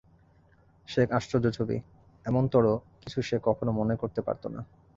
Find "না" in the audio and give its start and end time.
4.47-4.61